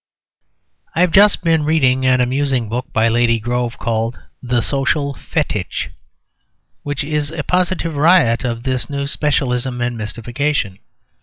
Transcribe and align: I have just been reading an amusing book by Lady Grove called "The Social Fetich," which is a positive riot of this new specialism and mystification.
I 0.95 1.01
have 1.01 1.11
just 1.11 1.43
been 1.43 1.61
reading 1.63 2.07
an 2.07 2.21
amusing 2.21 2.67
book 2.69 2.91
by 2.91 3.07
Lady 3.07 3.39
Grove 3.39 3.77
called 3.77 4.17
"The 4.41 4.61
Social 4.61 5.13
Fetich," 5.13 5.91
which 6.81 7.03
is 7.03 7.29
a 7.29 7.43
positive 7.43 7.95
riot 7.95 8.43
of 8.43 8.63
this 8.63 8.89
new 8.89 9.05
specialism 9.05 9.79
and 9.79 9.95
mystification. 9.95 10.79